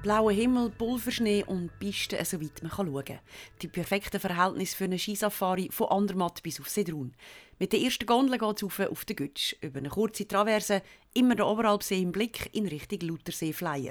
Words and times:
Blauer 0.00 0.30
Himmel, 0.30 0.70
Pulverschnee 0.70 1.42
und 1.44 1.76
Pisten, 1.80 2.24
soweit 2.24 2.62
man 2.62 2.70
schauen 2.70 3.04
kann. 3.04 3.18
Die 3.60 3.66
perfekten 3.66 4.20
Verhältnisse 4.20 4.76
für 4.76 4.84
eine 4.84 4.96
Skisafari 4.96 5.70
von 5.72 5.88
Andermatt 5.88 6.40
bis 6.44 6.60
auf 6.60 6.68
Sedrun. 6.68 7.14
Mit 7.58 7.72
der 7.72 7.80
ersten 7.80 8.06
Gondel 8.06 8.38
geht 8.38 8.58
es 8.58 8.62
auf, 8.62 8.78
auf 8.78 9.04
den 9.04 9.16
Gütsch, 9.16 9.56
über 9.60 9.80
eine 9.80 9.88
kurze 9.88 10.28
Traverse, 10.28 10.82
immer 11.14 11.34
der 11.34 11.48
Oberalpsee 11.48 12.00
im 12.00 12.12
Blick 12.12 12.48
in 12.52 12.68
Richtung 12.68 13.00
Luthersee-Flyer. 13.00 13.90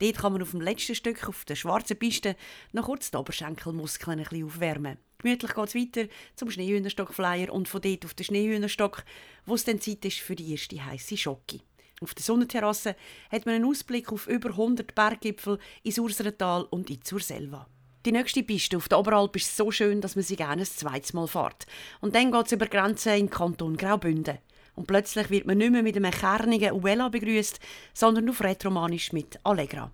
Dort 0.00 0.18
kann 0.18 0.32
man 0.32 0.42
auf 0.42 0.50
dem 0.50 0.60
letzten 0.60 0.96
Stück 0.96 1.28
auf 1.28 1.44
der 1.44 1.54
schwarzen 1.54 2.00
Piste 2.00 2.34
noch 2.72 2.86
kurz 2.86 3.12
die 3.12 3.16
Oberschenkelmuskeln 3.16 4.18
ein 4.18 4.24
bisschen 4.24 4.46
aufwärmen. 4.46 4.98
Gemütlich 5.18 5.54
geht 5.54 5.68
es 5.68 5.74
weiter 5.76 6.12
zum 6.34 6.50
Schneehühnerstock-Flyer 6.50 7.52
und 7.52 7.68
von 7.68 7.80
dort 7.80 8.04
auf 8.04 8.14
den 8.14 8.24
Schneehühnerstock, 8.24 9.04
wo 9.46 9.54
es 9.54 9.64
dann 9.64 9.80
Zeit 9.80 10.04
ist 10.04 10.18
für 10.18 10.34
die 10.34 10.50
erste 10.50 10.84
heiße 10.84 11.16
Schocke. 11.16 11.60
Auf 12.00 12.14
der 12.14 12.24
Sonnenterrasse 12.24 12.96
hat 13.30 13.46
man 13.46 13.54
einen 13.54 13.64
Ausblick 13.64 14.12
auf 14.12 14.26
über 14.26 14.50
100 14.50 14.94
Berggipfel 14.94 15.58
ins 15.82 15.98
Urserental 15.98 16.66
und 16.70 16.90
in 16.90 17.00
Surselva. 17.04 17.68
Die 18.04 18.12
nächste 18.12 18.42
Piste 18.42 18.76
auf 18.76 18.88
der 18.88 18.98
Oberalp 18.98 19.34
ist 19.36 19.56
so 19.56 19.70
schön, 19.70 20.02
dass 20.02 20.14
man 20.14 20.24
sie 20.24 20.36
gerne 20.36 20.62
ein 20.62 20.66
zweites 20.66 21.14
Mal 21.14 21.26
fährt. 21.26 21.66
Und 22.02 22.14
dann 22.14 22.32
geht 22.32 22.46
es 22.46 22.52
über 22.52 22.66
Grenzen 22.66 23.14
in 23.14 23.26
den 23.26 23.30
Kanton 23.30 23.76
Graubünden. 23.78 24.38
Und 24.74 24.86
plötzlich 24.86 25.30
wird 25.30 25.46
man 25.46 25.56
nicht 25.56 25.70
mehr 25.70 25.82
mit 25.82 25.96
einem 25.96 26.10
kernigen 26.10 26.72
Uella 26.72 27.08
begrüßt, 27.08 27.60
sondern 27.94 28.28
auf 28.28 28.42
Retromanisch 28.42 29.12
mit 29.12 29.38
Allegra. 29.44 29.90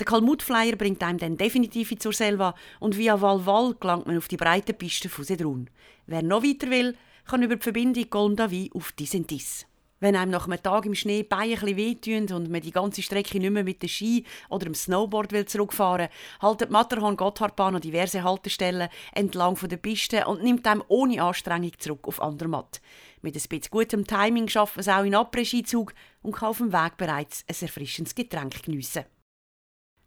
Der 0.00 0.06
Kalmut-Flyer 0.06 0.74
bringt 0.74 1.02
einem 1.02 1.18
dann 1.18 1.36
definitiv 1.36 1.96
zur 1.98 2.12
Selva 2.12 2.54
und 2.80 2.96
via 2.96 3.20
Valval 3.20 3.74
gelangt 3.78 4.06
man 4.06 4.16
auf 4.18 4.26
die 4.26 4.38
breite 4.38 4.72
Piste 4.72 5.08
von 5.08 5.24
Sedrun. 5.24 5.70
Wer 6.06 6.22
noch 6.22 6.42
weiter 6.42 6.70
will, 6.70 6.96
kann 7.26 7.42
über 7.42 7.56
die 7.56 7.62
Verbindung 7.62 8.10
Goldavi 8.10 8.70
auf 8.74 8.90
Disentis. 8.92 9.66
Wenn 10.02 10.16
einem 10.16 10.32
nach 10.32 10.48
einem 10.48 10.60
Tag 10.60 10.84
im 10.84 10.96
Schnee 10.96 11.22
Beine 11.22 11.56
ein 11.62 11.76
wehtun 11.76 12.28
und 12.32 12.50
man 12.50 12.60
die 12.60 12.72
ganze 12.72 13.02
Strecke 13.02 13.38
nicht 13.38 13.52
mehr 13.52 13.62
mit 13.62 13.84
dem 13.84 13.88
Ski 13.88 14.24
oder 14.50 14.64
dem 14.64 14.74
Snowboard 14.74 15.30
will 15.30 15.44
zurückfahren 15.44 16.08
will, 16.08 16.40
haltet 16.40 16.72
Matterhorn-Gotthardbahn 16.72 17.76
an 17.76 17.80
diverse 17.80 18.24
Haltestellen 18.24 18.88
entlang 19.12 19.56
der 19.62 19.76
Piste 19.76 20.26
und 20.26 20.42
nimmt 20.42 20.66
einem 20.66 20.82
ohne 20.88 21.22
Anstrengung 21.22 21.70
zurück 21.78 22.08
auf 22.08 22.20
Andermatt. 22.20 22.80
Mit 23.20 23.36
ein 23.36 23.42
bisschen 23.48 23.70
gutem 23.70 24.04
Timing 24.04 24.48
schaffen 24.48 24.80
es 24.80 24.88
auch 24.88 25.04
in 25.04 25.14
Après-Skizug 25.14 25.92
und 26.22 26.32
kann 26.32 26.48
auf 26.48 26.58
dem 26.58 26.72
Weg 26.72 26.96
bereits 26.96 27.44
ein 27.48 27.54
erfrischendes 27.60 28.16
Getränk 28.16 28.60
geniessen. 28.60 29.04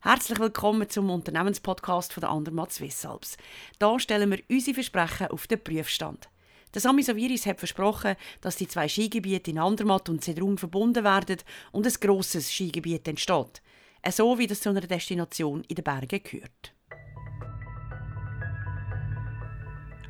Herzlich 0.02 0.40
willkommen 0.40 0.90
zum 0.90 1.10
Unternehmenspodcast 1.10 2.12
von 2.12 2.20
der 2.20 2.32
Andermatt 2.32 2.74
Swiss 2.74 3.06
Alps. 3.06 3.38
Hier 3.80 4.00
stellen 4.02 4.30
wir 4.30 4.44
unsere 4.50 4.74
Versprechen 4.74 5.28
auf 5.28 5.48
den 5.48 5.64
Prüfstand. 5.64 6.28
Der 6.76 6.82
Sami 6.82 7.04
hat 7.04 7.60
versprochen, 7.60 8.18
dass 8.42 8.58
die 8.58 8.68
zwei 8.68 8.90
Skigebiete 8.90 9.50
in 9.50 9.60
Andermatt 9.60 10.10
und 10.10 10.22
Sedrun 10.22 10.58
verbunden 10.58 11.06
werden 11.06 11.38
und 11.72 11.88
ein 11.88 11.94
grosses 12.02 12.52
Skigebiet 12.52 13.08
entsteht. 13.08 13.62
So 14.12 14.38
wie 14.38 14.46
das 14.46 14.60
zu 14.60 14.72
einer 14.72 14.82
Destination 14.82 15.64
in 15.70 15.76
den 15.76 15.86
Bergen 15.86 16.22
gehört. 16.22 16.74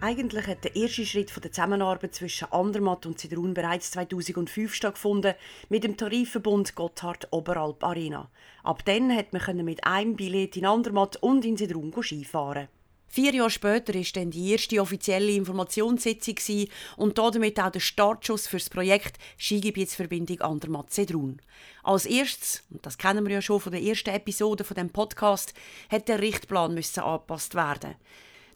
Eigentlich 0.01 0.47
hat 0.47 0.63
der 0.63 0.75
erste 0.75 1.05
Schritt 1.05 1.31
der 1.35 1.51
Zusammenarbeit 1.51 2.15
zwischen 2.15 2.51
Andermatt 2.51 3.05
und 3.05 3.19
Zedrun 3.19 3.53
bereits 3.53 3.91
2005 3.91 4.73
stattgefunden 4.73 5.35
mit 5.69 5.83
dem 5.83 5.97
Tarifverbund 5.97 6.73
Gotthard 6.73 7.27
Oberalp 7.31 7.83
Arena. 7.83 8.31
Ab 8.63 8.83
dann 8.85 9.15
hat 9.15 9.33
man 9.33 9.63
mit 9.63 9.85
einem 9.85 10.15
Billett 10.15 10.57
in 10.57 10.65
Andermatt 10.65 11.17
und 11.17 11.45
in 11.45 11.57
Zedrun 11.57 11.93
Skifahren. 12.01 12.69
Vier 13.07 13.33
Jahre 13.33 13.49
später 13.49 13.93
war 13.93 14.03
dann 14.13 14.31
die 14.31 14.51
erste 14.51 14.81
offizielle 14.81 15.31
Informationssitzung 15.31 16.67
und 16.97 17.17
damit 17.17 17.59
auch 17.59 17.71
der 17.71 17.79
Startschuss 17.79 18.47
für 18.47 18.57
das 18.57 18.69
Projekt 18.69 19.17
Skigebietsverbindung 19.37 20.41
Andermatt-Sedrun. 20.41 21.41
Als 21.83 22.05
erstes, 22.05 22.63
und 22.69 22.85
das 22.85 22.97
kennen 22.97 23.25
wir 23.25 23.35
ja 23.35 23.41
schon 23.41 23.61
von 23.61 23.71
der 23.71 23.81
ersten 23.81 24.09
Episode 24.09 24.63
von 24.63 24.75
dem 24.75 24.89
Podcast, 24.89 25.53
hat 25.89 26.07
der 26.07 26.19
Richtplan 26.19 26.73
müssen 26.73 27.01
angepasst 27.01 27.55
werden. 27.55 27.95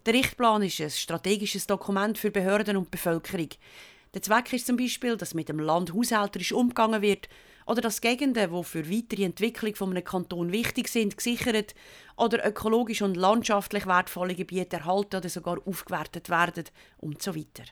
Der 0.04 0.14
Richtplan 0.14 0.62
ist 0.62 0.80
ein 0.80 0.90
strategisches 0.90 1.66
Dokument 1.66 2.18
für 2.18 2.30
Behörden 2.30 2.76
und 2.76 2.90
Bevölkerung. 2.90 3.48
Der 4.12 4.22
Zweck 4.22 4.52
ist 4.52 4.66
zum 4.66 4.76
Beispiel, 4.76 5.16
dass 5.16 5.34
mit 5.34 5.48
dem 5.48 5.60
Land 5.60 5.94
haushälterisch 5.94 6.52
umgegangen 6.52 7.00
wird 7.00 7.28
oder 7.66 7.80
dass 7.80 8.00
Gegenden, 8.00 8.54
die 8.54 8.64
für 8.64 8.90
weitere 8.90 9.24
Entwicklung 9.24 9.74
von 9.74 9.90
einem 9.90 10.04
Kanton 10.04 10.52
wichtig 10.52 10.88
sind, 10.88 11.16
gesichert 11.16 11.74
oder 12.16 12.46
ökologisch 12.46 13.02
und 13.02 13.16
landschaftlich 13.16 13.86
wertvolle 13.86 14.34
Gebiete 14.34 14.76
erhalten 14.76 15.16
oder 15.16 15.28
sogar 15.28 15.58
aufgewertet 15.66 16.30
werden 16.30 16.64
und 16.98 17.22
so 17.22 17.34
weiter. 17.34 17.64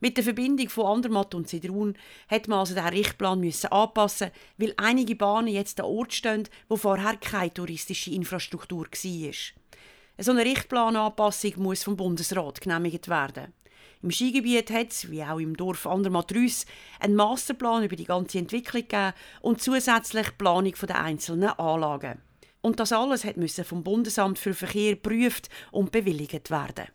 Mit 0.00 0.16
der 0.16 0.24
Verbindung 0.24 0.68
von 0.68 0.86
Andermatt 0.86 1.32
und 1.34 1.48
Sidrun 1.48 1.96
hat 2.28 2.48
man 2.48 2.58
also 2.58 2.74
den 2.74 2.84
Richtplan 2.84 3.38
müssen 3.38 3.70
anpassen, 3.70 4.32
weil 4.58 4.74
einige 4.76 5.14
Bahnen 5.14 5.46
jetzt 5.46 5.78
an 5.78 5.86
Ort 5.86 6.12
stehen, 6.12 6.48
wo 6.68 6.76
vorher 6.76 7.16
keine 7.18 7.54
touristische 7.54 8.10
Infrastruktur 8.10 8.86
war. 8.86 9.32
So 10.18 10.32
eine 10.32 10.44
Richtplananpassung 10.44 11.52
muss 11.56 11.84
vom 11.84 11.96
Bundesrat 11.96 12.60
genehmigt 12.60 13.08
werden. 13.08 13.52
Im 14.02 14.10
Skigebiet 14.10 14.70
hat 14.72 14.90
es, 14.90 15.10
wie 15.12 15.22
auch 15.22 15.38
im 15.38 15.56
Dorf 15.56 15.86
Andermatt-Rüss, 15.86 16.66
einen 16.98 17.14
Masterplan 17.14 17.84
über 17.84 17.94
die 17.94 18.04
ganze 18.04 18.38
Entwicklung 18.38 18.82
gegeben 18.82 19.12
und 19.40 19.62
zusätzlich 19.62 20.36
Planung 20.36 20.74
der 20.74 21.00
einzelnen 21.00 21.50
Anlagen. 21.50 22.20
Und 22.62 22.80
das 22.80 22.92
alles 22.92 23.24
musste 23.36 23.62
vom 23.62 23.84
Bundesamt 23.84 24.40
für 24.40 24.54
Verkehr 24.54 24.96
geprüft 24.96 25.50
und 25.70 25.92
bewilligt 25.92 26.50
werden. 26.50 26.86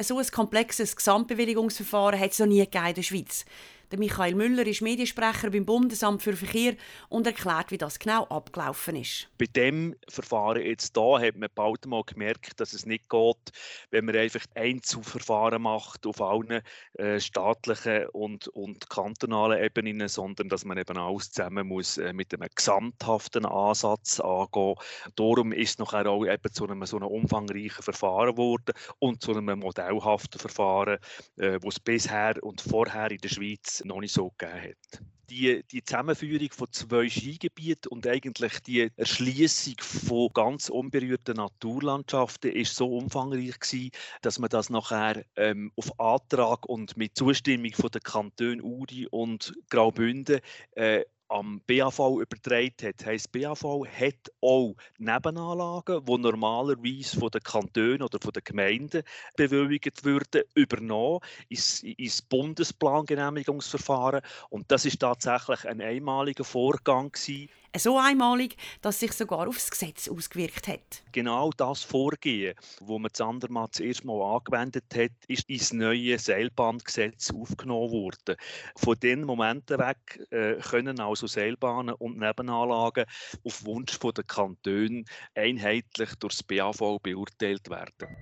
So 0.00 0.18
ein 0.18 0.26
komplexes 0.26 0.96
Gesamtbewilligungsverfahren 0.96 2.20
hat 2.20 2.32
es 2.32 2.38
noch 2.38 2.46
nie 2.46 2.60
in 2.60 2.70
der 2.70 3.02
Schweiz. 3.02 3.44
Der 3.92 4.00
Michael 4.00 4.34
Müller 4.34 4.66
ist 4.66 4.82
Mediensprecher 4.82 5.50
beim 5.50 5.64
Bundesamt 5.64 6.20
für 6.20 6.34
Verkehr 6.34 6.74
und 7.08 7.24
erklärt, 7.24 7.70
wie 7.70 7.78
das 7.78 8.00
genau 8.00 8.24
abgelaufen 8.24 8.96
ist. 8.96 9.28
Bei 9.38 9.46
dem 9.46 9.94
Verfahren 10.08 10.60
jetzt 10.60 10.96
da 10.96 11.20
hat 11.20 11.36
man 11.36 11.48
bald 11.54 11.86
mal 11.86 12.02
gemerkt, 12.02 12.58
dass 12.58 12.72
es 12.72 12.84
nicht 12.84 13.08
geht, 13.08 13.52
wenn 13.92 14.06
man 14.06 14.16
einfach 14.16 14.40
Einzelverfahren 14.56 15.62
macht 15.62 16.04
auf 16.04 16.20
allen 16.20 16.62
äh, 16.94 17.20
staatlichen 17.20 18.06
und, 18.08 18.48
und 18.48 18.90
kantonalen 18.90 19.62
Ebenen, 19.62 20.08
sondern 20.08 20.48
dass 20.48 20.64
man 20.64 20.78
eben 20.78 20.98
alles 20.98 21.30
zusammen 21.30 21.68
muss 21.68 21.96
äh, 21.96 22.12
mit 22.12 22.34
einem 22.34 22.48
gesamthaften 22.52 23.46
Ansatz 23.46 24.18
angehen. 24.18 24.74
Darum 25.14 25.52
ist 25.52 25.78
nachher 25.78 26.06
auch 26.08 26.26
eben 26.26 26.52
zu 26.52 26.66
einem 26.66 26.84
so 26.86 26.96
einem 26.96 27.06
umfangreichen 27.06 27.84
Verfahren 27.84 28.32
geworden 28.32 28.74
und 28.98 29.22
zu 29.22 29.30
einem 29.30 29.60
modellhaften 29.60 30.40
Verfahren, 30.40 30.98
äh, 31.36 31.60
es 31.64 31.78
bisher 31.78 32.34
und 32.42 32.60
vorher 32.60 33.12
in 33.12 33.18
der 33.18 33.28
Schweiz 33.28 33.75
noch 33.84 34.00
nicht 34.00 34.12
so 34.12 34.32
gegeben 34.36 34.70
hat. 34.70 35.02
Die, 35.28 35.64
die 35.72 35.82
Zusammenführung 35.82 36.50
von 36.52 36.68
zwei 36.70 37.08
Skigebieten 37.08 37.88
und 37.90 38.06
eigentlich 38.06 38.60
die 38.60 38.92
Erschließung 38.96 39.74
von 39.80 40.30
ganz 40.32 40.68
unberührten 40.68 41.34
Naturlandschaften 41.34 42.52
ist 42.52 42.76
so 42.76 42.96
umfangreich 42.96 43.58
gewesen, 43.58 43.90
dass 44.22 44.38
man 44.38 44.50
das 44.50 44.70
nachher 44.70 45.24
ähm, 45.34 45.72
auf 45.74 45.98
Antrag 45.98 46.66
und 46.66 46.96
mit 46.96 47.16
Zustimmung 47.16 47.72
von 47.72 47.90
den 47.90 48.02
Kantonen 48.02 48.62
Uri 48.62 49.08
und 49.08 49.52
Graubünden 49.68 50.40
äh, 50.76 51.04
am 51.28 51.60
BAV 51.66 51.98
übertragen 52.20 52.74
hat. 52.82 53.04
Heißt, 53.04 53.32
BAV 53.32 53.84
hat 53.86 54.30
auch 54.40 54.74
Nebenanlagen, 54.98 56.04
die 56.04 56.18
normalerweise 56.18 57.18
von 57.18 57.30
den 57.30 57.42
Kantonen 57.42 58.02
oder 58.02 58.18
von 58.20 58.32
den 58.32 58.44
Gemeinden 58.44 59.02
bewilligt 59.36 60.04
würden, 60.04 60.42
übernommen 60.54 61.20
ins, 61.48 61.82
ins 61.82 62.22
Bundesplangenehmigungsverfahren. 62.22 64.22
Und 64.50 64.70
das 64.70 64.84
ist 64.84 65.00
tatsächlich 65.00 65.64
ein 65.66 65.80
einmaliger 65.80 66.44
Vorgang 66.44 67.12
gewesen 67.12 67.48
so 67.78 67.98
einmalig, 67.98 68.56
dass 68.82 69.00
sich 69.00 69.12
sogar 69.12 69.48
aufs 69.48 69.70
Gesetz 69.70 70.08
ausgewirkt 70.08 70.68
hat. 70.68 71.02
Genau 71.12 71.50
das 71.56 71.82
Vorgehen, 71.82 72.54
wo 72.80 72.98
man 72.98 73.10
das 73.12 73.20
Andermatt 73.20 73.70
das 73.74 73.80
erste 73.80 74.06
Mal 74.06 74.36
angewendet 74.36 74.84
hat, 74.94 75.12
ist 75.28 75.48
ins 75.48 75.72
neue 75.72 76.18
Seilbahngesetz 76.18 77.30
aufgenommen 77.32 77.90
worden. 77.90 78.36
Von 78.76 78.96
diesen 79.00 79.24
Momenten 79.24 79.78
weg 79.78 80.26
äh, 80.30 80.56
können 80.56 81.00
also 81.00 81.26
Seilbahnen 81.26 81.94
und 81.94 82.18
Nebenanlagen 82.18 83.04
auf 83.44 83.64
Wunsch 83.64 83.98
der 83.98 84.24
Kantone 84.24 85.04
einheitlich 85.34 86.14
durch 86.20 86.34
das 86.34 86.42
BAV 86.42 86.98
beurteilt 87.02 87.68
werden. 87.68 88.16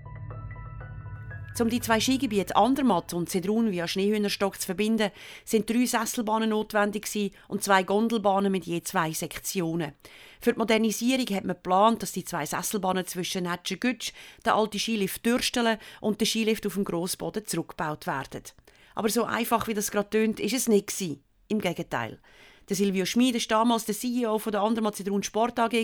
Um 1.60 1.70
die 1.70 1.80
zwei 1.80 2.00
Skigebiete 2.00 2.56
Andermatt 2.56 3.14
und 3.14 3.30
Sedrun 3.30 3.70
via 3.70 3.86
Schneehühnerstock 3.86 4.60
zu 4.60 4.66
verbinden, 4.66 5.12
sind 5.44 5.70
drei 5.70 5.86
Sesselbahnen 5.86 6.50
notwendig 6.50 7.32
und 7.46 7.62
zwei 7.62 7.84
Gondelbahnen 7.84 8.50
mit 8.50 8.64
je 8.64 8.82
zwei 8.82 9.12
Sektionen. 9.12 9.92
Für 10.40 10.52
die 10.52 10.58
Modernisierung 10.58 11.26
hat 11.28 11.44
man 11.44 11.54
geplant, 11.54 12.02
dass 12.02 12.10
die 12.10 12.24
zwei 12.24 12.44
Sesselbahnen 12.44 13.06
zwischen 13.06 13.44
Netschen-Gütsch, 13.44 14.12
der 14.44 14.56
alte 14.56 14.80
Skilift 14.80 15.24
Dürstelen 15.24 15.78
und 16.00 16.20
der 16.20 16.26
Skilift 16.26 16.66
auf 16.66 16.74
dem 16.74 16.84
Grossboden 16.84 17.46
zurückgebaut 17.46 18.08
werden. 18.08 18.42
Aber 18.96 19.08
so 19.08 19.22
einfach 19.22 19.68
wie 19.68 19.74
das 19.74 19.92
gerade 19.92 20.10
tönt, 20.10 20.40
ist 20.40 20.54
es 20.54 20.68
nicht 20.68 20.92
Im 21.46 21.60
Gegenteil. 21.60 22.18
Der 22.69 22.76
Silvio 22.76 23.05
Schmid 23.05 23.34
war 23.34 23.58
damals 23.58 23.84
der 23.84 23.94
CEO 23.94 24.38
von 24.38 24.52
der 24.52 24.62
Andermatt 24.62 24.96
Zedrun 24.96 25.22
Sport 25.22 25.58
AG 25.58 25.75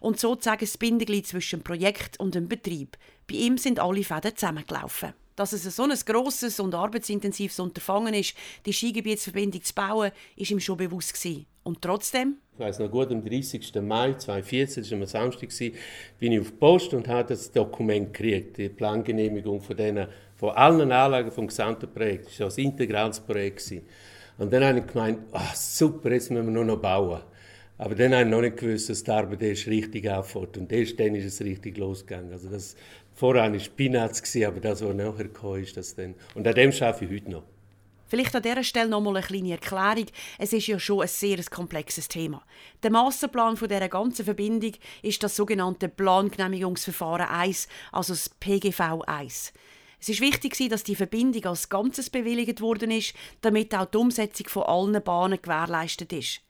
und 0.00 0.18
sozusagen 0.18 0.60
das 0.60 0.76
Bindeglied 0.76 1.26
zwischen 1.26 1.60
dem 1.60 1.64
Projekt 1.64 2.18
und 2.18 2.34
dem 2.34 2.48
Betrieb. 2.48 2.96
Bei 3.28 3.36
ihm 3.36 3.56
sind 3.58 3.78
alle 3.78 4.02
Fäden 4.02 4.34
zusammengelaufen. 4.34 5.12
Dass 5.36 5.52
es 5.52 5.62
so 5.76 5.84
ein 5.84 5.92
grosses 6.04 6.58
und 6.58 6.74
arbeitsintensives 6.74 7.60
Unterfangen 7.60 8.12
ist, 8.14 8.34
die 8.66 8.72
Skigebietsverbindung 8.72 9.62
zu 9.62 9.72
bauen, 9.72 10.10
ist 10.34 10.50
ihm 10.50 10.58
schon 10.58 10.78
bewusst 10.78 11.14
gewesen. 11.14 11.46
Und 11.62 11.80
trotzdem? 11.80 12.38
Ich 12.54 12.58
weiß 12.58 12.80
noch 12.80 12.90
gut, 12.90 13.12
am 13.12 13.24
30. 13.24 13.72
Mai 13.82 14.14
2014, 14.14 14.82
das 14.82 14.90
war 14.90 14.98
am 14.98 15.06
Samstag, 15.06 15.50
bin 16.18 16.32
ich 16.32 16.40
auf 16.40 16.48
die 16.48 16.56
Post 16.56 16.94
und 16.94 17.06
habe 17.06 17.28
das 17.28 17.52
Dokument 17.52 18.12
gekriegt, 18.12 18.56
die 18.56 18.68
Plangenehmigung 18.68 19.60
von, 19.60 19.76
denen, 19.76 20.08
von 20.34 20.50
allen 20.56 20.90
Anlagen 20.90 21.30
vom 21.30 21.46
gesamten 21.46 21.88
Projekt. 21.92 22.26
Das 22.26 22.40
war 22.40 22.48
ein 22.48 22.64
integrales 22.64 23.20
Projekt. 23.20 23.72
Und 24.38 24.52
dann 24.52 24.64
habe 24.64 24.78
ich 24.78 24.86
gemeint, 24.86 25.18
oh, 25.32 25.40
super, 25.54 26.12
jetzt 26.12 26.30
müssen 26.30 26.46
wir 26.46 26.52
nur 26.52 26.64
noch 26.64 26.80
bauen. 26.80 27.20
Aber 27.76 27.94
dann 27.94 28.12
habe 28.12 28.24
ich 28.24 28.28
noch 28.28 28.40
nicht 28.40 28.56
gewusst, 28.56 28.88
dass 28.88 29.04
die 29.04 29.10
Arbeit 29.10 29.42
erst 29.42 29.66
richtig 29.66 30.08
anfängt. 30.10 30.56
Und 30.56 30.72
erst 30.72 30.98
dann 30.98 31.14
ist 31.14 31.26
es 31.26 31.40
richtig 31.40 31.76
losgegangen. 31.76 32.32
Also 32.32 32.48
das, 32.48 32.76
vorher 33.14 33.52
war 33.52 33.58
Peanuts, 33.76 34.36
aber 34.36 34.60
das, 34.60 34.82
was 34.82 34.94
nachher 34.94 35.28
kam, 35.28 35.56
ist 35.56 35.76
das 35.76 35.94
dann. 35.94 36.14
Und 36.34 36.46
an 36.46 36.54
dem 36.54 36.70
arbeite 36.70 37.04
ich 37.04 37.10
heute 37.10 37.30
noch. 37.30 37.44
Vielleicht 38.08 38.34
an 38.34 38.42
dieser 38.42 38.64
Stelle 38.64 38.88
noch 38.88 39.02
mal 39.02 39.16
eine 39.16 39.26
kleine 39.26 39.52
Erklärung. 39.52 40.06
Es 40.38 40.52
ist 40.54 40.66
ja 40.66 40.78
schon 40.78 41.02
ein 41.02 41.08
sehr 41.08 41.38
komplexes 41.44 42.08
Thema. 42.08 42.42
Der 42.82 42.90
Massenplan 42.90 43.56
von 43.56 43.68
dieser 43.68 43.88
ganzen 43.88 44.24
Verbindung 44.24 44.72
ist 45.02 45.22
das 45.22 45.36
sogenannte 45.36 45.90
Plangenehmigungsverfahren 45.90 47.26
1, 47.26 47.68
also 47.92 48.14
das 48.14 48.30
PGV 48.30 49.02
1. 49.06 49.52
Es 50.00 50.08
ist 50.08 50.20
wichtig, 50.20 50.56
dass 50.70 50.84
die 50.84 50.94
Verbindung 50.94 51.44
als 51.46 51.68
Ganzes 51.68 52.08
bewilligt 52.10 52.60
worden 52.60 52.90
ist, 52.90 53.14
damit 53.40 53.74
auch 53.74 53.86
die 53.86 53.98
Umsetzung 53.98 54.48
von 54.48 54.62
allen 54.62 55.02
Bahnen 55.02 55.42
gewährleistet 55.42 56.12
ist. 56.12 56.40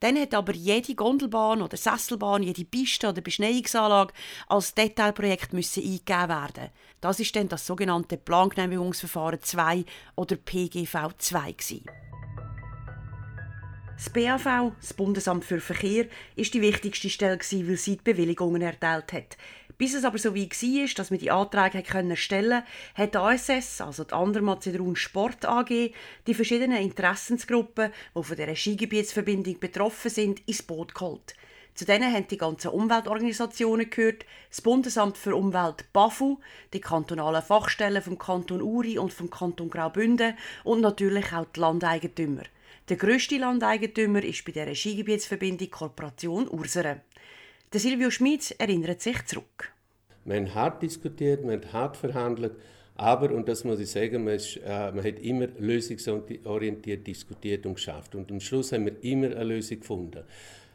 Dann 0.00 0.18
hat 0.18 0.34
aber 0.34 0.52
jede 0.54 0.94
Gondelbahn 0.94 1.60
oder 1.60 1.76
Sesselbahn, 1.76 2.42
jede 2.42 2.64
Piste 2.64 3.08
oder 3.08 3.20
Beschneiungsanlage 3.20 4.14
als 4.46 4.74
Detailprojekt 4.74 5.52
müssen 5.52 5.82
eingegeben 5.82 6.28
werden. 6.28 6.70
Das 7.00 7.18
ist 7.18 7.34
dann 7.34 7.48
das 7.48 7.66
sogenannte 7.66 8.16
Plangenehmigungsverfahren 8.16 9.42
2 9.42 9.84
oder 10.14 10.36
PGV 10.36 11.10
2 11.18 11.52
gewesen. 11.52 11.84
Das 13.96 14.10
BAV, 14.10 14.72
das 14.80 14.94
Bundesamt 14.94 15.44
für 15.44 15.60
Verkehr, 15.60 16.06
ist 16.36 16.54
die 16.54 16.62
wichtigste 16.62 17.10
Stelle, 17.10 17.36
weil 17.36 17.76
sie 17.76 17.96
die 17.96 18.02
Bewilligungen 18.04 18.62
erteilt 18.62 19.12
hat. 19.12 19.36
Bis 19.78 19.94
es 19.94 20.04
aber 20.04 20.18
so 20.18 20.34
wie 20.34 20.50
war, 20.50 20.94
dass 20.96 21.12
wir 21.12 21.18
die 21.18 21.30
Anträge 21.30 21.82
können 21.82 22.16
stellen 22.16 22.64
konnten, 22.96 23.14
hat 23.14 23.16
ASS, 23.16 23.80
also 23.80 24.02
die 24.02 24.12
Andermatt 24.12 24.68
Sport 24.94 25.44
AG, 25.44 25.92
die 26.26 26.34
verschiedenen 26.34 26.82
Interessensgruppen, 26.82 27.92
die 28.16 28.22
von 28.22 28.36
dieser 28.36 28.56
Skigebietsverbindung 28.56 29.60
betroffen 29.60 30.10
sind, 30.10 30.46
ins 30.48 30.64
Boot 30.64 30.94
geholt. 30.94 31.34
Zu 31.78 31.84
denen 31.84 32.12
haben 32.12 32.26
die 32.26 32.36
ganzen 32.36 32.72
Umweltorganisationen 32.72 33.88
gehört, 33.88 34.26
das 34.50 34.62
Bundesamt 34.62 35.16
für 35.16 35.36
Umwelt 35.36 35.92
BAFU, 35.92 36.38
die 36.72 36.80
kantonalen 36.80 37.40
Fachstellen 37.40 38.02
vom 38.02 38.18
Kanton 38.18 38.62
Uri 38.62 38.98
und 38.98 39.12
vom 39.12 39.30
Kanton 39.30 39.70
Graubünden 39.70 40.34
und 40.64 40.80
natürlich 40.80 41.32
auch 41.32 41.46
die 41.54 41.60
Landeigentümer. 41.60 42.42
Der 42.88 42.96
grösste 42.96 43.38
Landeigentümer 43.38 44.24
ist 44.24 44.44
bei 44.44 44.50
dieser 44.50 44.74
Skigebietsverbindung 44.74 45.70
Korporation 45.70 46.48
Ursere. 46.48 47.02
Der 47.74 47.80
Silvio 47.80 48.10
Schmid 48.10 48.54
erinnert 48.58 49.02
sich 49.02 49.26
zurück. 49.26 49.74
Haben 50.26 50.54
hart 50.54 50.82
diskutiert, 50.82 51.44
haben 51.44 51.72
hart 51.72 51.98
verhandelt, 51.98 52.52
aber, 52.94 53.30
und 53.30 53.46
das 53.46 53.62
muss 53.62 53.78
ich 53.78 53.90
sagen, 53.90 54.24
man, 54.24 54.34
ist, 54.34 54.56
äh, 54.64 54.90
man 54.90 55.04
hat 55.04 55.18
immer 55.18 55.48
lösungsorientiert 55.58 57.06
diskutiert 57.06 57.66
und 57.66 57.74
geschafft. 57.74 58.14
Und 58.14 58.30
am 58.30 58.40
Schluss 58.40 58.72
haben 58.72 58.86
wir 58.86 58.96
immer 59.02 59.26
eine 59.26 59.44
Lösung 59.44 59.80
gefunden. 59.80 60.24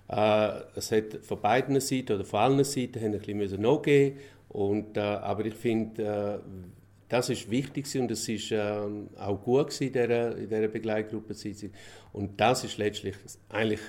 Äh, 0.08 0.52
es 0.76 0.92
hat 0.92 1.18
von 1.24 1.42
beiden 1.42 1.80
Seiten 1.82 2.14
oder 2.14 2.26
von 2.26 2.40
allen 2.40 2.64
Seiten 2.64 3.04
ein 3.04 3.20
bisschen 3.20 3.62
nachgeben 3.62 4.20
und, 4.50 4.96
äh, 4.96 5.00
aber 5.00 5.46
ich 5.46 5.56
finde, 5.56 6.04
äh, 6.04 6.40
das 7.10 7.30
ist 7.30 7.50
wichtig 7.50 7.88
und 8.00 8.12
es 8.12 8.30
ist 8.30 8.52
ähm, 8.52 9.10
auch 9.18 9.42
gut 9.42 9.82
in 9.82 9.92
dieser, 9.92 10.38
in 10.38 10.48
dieser 10.48 10.68
Begleitgruppensitzung. 10.68 11.72
Und 12.12 12.40
das 12.40 12.64
ist 12.64 12.78
letztlich 12.78 13.16
eigentlich 13.50 13.82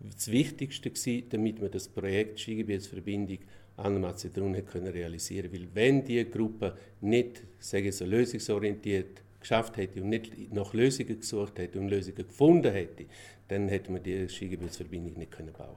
das 0.00 0.30
Wichtigste 0.30 0.90
gewesen, 0.90 1.28
damit 1.30 1.60
wir 1.60 1.68
das 1.68 1.88
Projekt 1.88 2.40
Skigebietsverbindung 2.40 3.38
an 3.76 4.00
Mazedonien 4.00 4.56
hat 4.56 4.72
können 4.72 4.88
realisieren 4.88 5.52
Weil 5.52 5.68
wenn 5.72 6.04
die 6.04 6.28
Gruppe 6.28 6.76
nicht 7.00 7.42
sage 7.58 7.88
ich 7.88 7.96
so, 7.96 8.04
lösungsorientiert 8.04 9.22
geschafft 9.40 9.76
hätte 9.76 10.02
und 10.02 10.08
nicht 10.08 10.52
nach 10.52 10.72
Lösungen 10.74 11.20
gesucht 11.20 11.58
hätte 11.58 11.78
und 11.78 11.88
Lösungen 11.88 12.26
gefunden 12.26 12.72
hätte, 12.72 13.06
dann 13.46 13.68
hätte 13.68 13.92
man 13.92 14.02
die 14.02 14.28
Skigebietsverbindung 14.28 15.16
nicht 15.16 15.30
können 15.30 15.52
bauen 15.52 15.76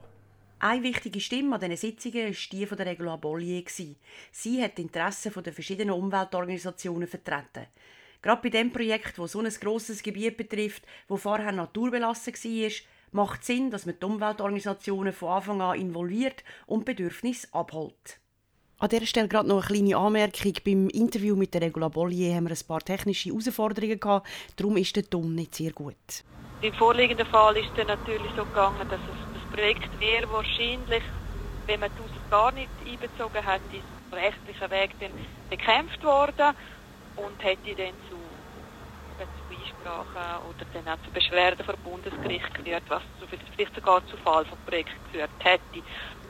eine 0.62 0.82
wichtige 0.84 1.20
Stimme 1.20 1.56
an 1.56 1.60
diesen 1.60 1.76
Sitzungen 1.76 2.28
war 2.28 2.34
die 2.52 2.66
von 2.66 2.78
der 2.78 2.86
Regula 2.86 3.16
Bollier. 3.16 3.64
Sie 4.30 4.62
hat 4.62 4.78
die 4.78 4.82
Interessen 4.82 5.32
der 5.42 5.52
verschiedenen 5.52 5.90
Umweltorganisationen 5.90 7.08
vertreten. 7.08 7.66
Gerade 8.22 8.42
bei 8.42 8.48
dem 8.48 8.72
Projekt, 8.72 9.18
das 9.18 9.32
so 9.32 9.40
ein 9.40 9.48
grosses 9.48 10.00
Gebiet 10.00 10.36
betrifft, 10.36 10.84
wo 11.08 11.16
vorher 11.16 11.50
naturbelassen 11.50 12.32
war, 12.32 12.70
macht 13.12 13.44
Sinn, 13.44 13.70
dass 13.70 13.86
man 13.86 13.96
die 14.00 14.04
Umweltorganisationen 14.04 15.12
von 15.12 15.28
Anfang 15.30 15.60
an 15.60 15.78
involviert 15.78 16.42
und 16.66 16.84
Bedürfnisse 16.84 17.48
abholt. 17.52 18.18
An 18.78 18.88
dieser 18.88 19.06
Stelle 19.06 19.28
gerade 19.28 19.48
noch 19.48 19.68
eine 19.68 19.78
kleine 19.78 19.96
Anmerkung. 19.96 20.54
Beim 20.64 20.88
Interview 20.88 21.36
mit 21.36 21.54
der 21.54 21.60
Regula 21.60 21.88
Bollier 21.88 22.34
haben 22.34 22.48
wir 22.48 22.56
ein 22.56 22.66
paar 22.66 22.80
technische 22.80 23.28
Herausforderungen 23.28 24.00
gehabt. 24.00 24.28
Darum 24.56 24.76
ist 24.76 24.96
der 24.96 25.08
Ton 25.08 25.36
nicht 25.36 25.54
sehr 25.54 25.70
gut. 25.70 25.94
Im 26.62 26.72
vorliegenden 26.74 27.26
Fall 27.26 27.56
ist 27.56 27.70
es 27.76 27.86
natürlich 27.86 28.32
so 28.36 28.44
gegangen, 28.44 28.88
dass 28.88 29.00
es, 29.00 29.40
das 29.40 29.52
Projekt 29.52 30.00
wäre 30.00 30.30
wahrscheinlich, 30.32 31.02
wenn 31.66 31.80
man 31.80 31.90
die 31.90 32.30
gar 32.30 32.50
nicht 32.52 32.70
einbezogen 32.84 33.46
hätte, 33.46 33.76
ist 33.76 34.12
rechtlicher 34.12 34.70
Weg 34.70 34.90
dann 34.98 35.10
bekämpft 35.48 36.02
worden 36.02 36.56
und 37.16 37.44
hätte 37.44 37.74
dann 37.76 37.94
zu 38.08 38.16
Einsprachen 39.82 40.42
oder 40.48 40.64
dann 40.72 40.88
auch 40.88 41.02
zu 41.04 41.10
Beschwerden 41.10 41.64
vor 41.64 41.76
Bundesgericht 41.82 42.54
geführt, 42.54 42.84
was 42.88 43.02
zu, 43.18 43.26
vielleicht 43.26 43.74
sogar 43.74 44.04
zu 44.06 44.16
Fall 44.18 44.44
vom 44.44 44.58
Projekt 44.64 44.92
geführt 45.04 45.30
hätte. 45.40 45.82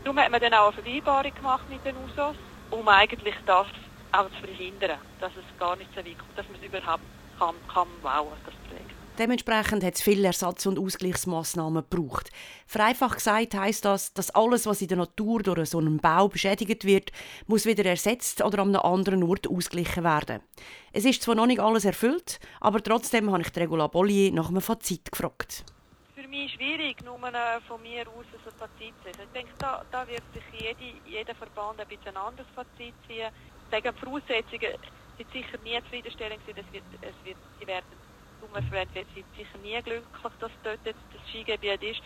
Darum 0.05 0.19
hat 0.19 0.31
man 0.31 0.41
dann 0.41 0.55
auch 0.55 0.73
eine 0.73 0.83
Vereinbarung 0.83 1.35
gemacht 1.35 1.69
mit 1.69 1.85
den 1.85 1.97
USOs, 1.97 2.37
um 2.71 2.89
eigentlich 2.89 3.35
das 3.45 3.67
auch 4.13 4.31
zu 4.31 4.41
verhindern, 4.41 4.99
dass 5.19 5.33
es 5.37 5.45
gar 5.57 5.77
nicht 5.77 5.91
so 5.95 6.05
weit 6.05 6.19
kommt, 6.19 6.39
dass 6.39 6.49
man 6.49 6.57
es 6.61 6.67
überhaupt 6.67 7.05
kann, 7.39 7.57
kann 7.73 8.01
bauen, 8.01 8.39
das 8.45 8.55
Projekt. 8.69 9.02
Dementsprechend 9.19 9.85
hat 9.85 9.95
es 9.95 10.03
viele 10.03 10.27
Ersatz- 10.29 10.65
und 10.65 10.79
Ausgleichsmaßnahmen 10.79 11.85
gebraucht. 11.89 12.31
Vereinfacht 12.67 13.17
gesagt 13.17 13.55
heisst 13.55 13.85
das, 13.85 14.15
dass 14.15 14.31
alles, 14.31 14.67
was 14.67 14.81
in 14.81 14.89
der 14.89 14.97
Natur 14.97 15.43
durch 15.43 15.69
so 15.69 15.79
einen 15.79 15.99
Bau 15.99 16.29
beschädigt 16.29 16.87
wird, 16.87 17.13
muss 17.47 17.67
wieder 17.67 17.85
ersetzt 17.85 18.43
oder 18.43 18.61
an 18.61 18.75
einem 18.75 18.81
anderen 18.81 19.23
Ort 19.23 19.47
ausgeglichen 19.47 20.03
werden. 20.03 20.41
Es 20.95 21.05
ist 21.05 21.23
zwar 21.23 21.35
noch 21.35 21.47
nicht 21.47 21.61
alles 21.61 21.85
erfüllt, 21.85 22.41
aber 22.59 22.83
trotzdem 22.83 23.31
habe 23.31 23.43
ich 23.43 23.55
Regula 23.55 23.87
Bollier 23.87 24.33
nach 24.33 24.49
einem 24.49 24.63
Fazit 24.63 25.13
gefragt. 25.13 25.67
Für 26.15 26.27
mich 26.27 26.53
schwierig, 26.55 27.05
nur 27.05 27.19
von 27.69 27.83
mir 27.83 28.09
aus 28.09 28.25
ein 28.33 28.59
Fazit 28.59 28.95
zu. 29.03 29.11
Ich 29.11 29.33
denke, 29.35 29.53
da, 29.59 29.85
da 29.91 30.09
wird 30.09 30.23
sich 30.33 30.43
jede, 30.59 30.99
jeder 31.05 31.35
Verband 31.35 31.79
ein 31.79 31.87
bisschen 31.87 32.17
anderes 32.17 32.49
Fazit 32.55 32.95
ziehen. 33.07 33.29
Die 33.71 34.01
Voraussetzungen 34.01 34.73
sind 35.19 35.33
sicher 35.33 35.59
nie 35.65 35.79
zufriedenstellend. 35.83 36.41
Es 36.47 36.57
wird, 36.73 36.85
es 37.03 37.27
wird, 37.27 37.37
sie 37.61 37.67
werden 37.67 38.02
Umweltverband 38.43 38.95
wird 38.95 39.07
sicher 39.37 39.59
nie 39.59 39.81
glücklich, 39.83 40.33
dass 40.39 40.53
dort 40.63 40.81
jetzt 40.85 41.01
das 41.13 41.21
Skigebiet 41.29 41.83
ist. 41.83 42.01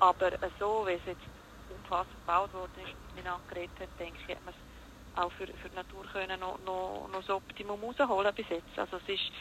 Aber 0.00 0.30
so, 0.58 0.86
wie 0.86 0.92
es 0.92 1.04
jetzt 1.06 1.22
umfassend 1.68 2.14
gebaut 2.24 2.52
worden 2.52 2.82
ist, 2.84 2.94
wie 3.14 3.22
man 3.22 3.40
angeredet 3.40 3.80
hat, 3.80 3.90
denke 3.98 4.18
ich, 4.26 4.36
hat 4.36 4.44
man 4.44 4.54
es 4.54 4.60
auch 5.18 5.32
für, 5.32 5.46
für 5.46 5.68
die 5.68 5.76
Natur 5.76 6.04
können 6.12 6.38
noch, 6.40 6.58
noch, 6.60 7.08
noch 7.08 7.20
das 7.20 7.30
Optimum 7.30 7.82
rausholen 7.82 8.34
bis 8.34 8.48
jetzt. 8.48 8.78
Also 8.78 8.96
es 8.98 9.08
ist 9.08 9.32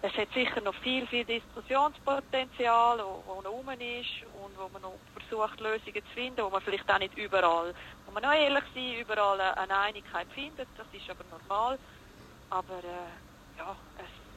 es 0.00 0.12
hat 0.16 0.32
sicher 0.32 0.60
noch 0.60 0.74
viel, 0.76 1.06
viel 1.08 1.24
Diskussionspotenzial, 1.24 3.00
wo 3.00 3.42
noch 3.42 3.50
rum 3.50 3.68
ist 3.70 4.22
und 4.32 4.56
wo 4.56 4.68
man 4.68 4.82
noch 4.82 5.00
versucht, 5.12 5.58
Lösungen 5.58 6.04
zu 6.04 6.12
finden, 6.14 6.44
wo 6.44 6.50
man 6.50 6.62
vielleicht 6.62 6.88
auch 6.88 7.00
nicht 7.00 7.16
überall, 7.16 7.74
wo 8.06 8.12
man 8.12 8.22
noch 8.22 8.32
ehrlich 8.32 8.62
sein, 8.74 8.94
überall 9.00 9.40
eine 9.40 9.76
Einigkeit 9.76 10.28
findet. 10.32 10.68
Das 10.76 10.86
ist 10.92 11.10
aber 11.10 11.24
normal. 11.24 11.80
Aber 12.50 12.78
äh, 12.78 13.58
ja, 13.58 13.76
es 13.96 14.27